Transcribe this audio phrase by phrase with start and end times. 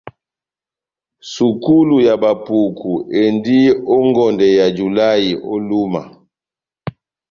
[1.33, 3.57] Sukulu ya bapuku endi
[3.95, 6.01] ó ngɔndɛ yá julahï ó Lúma.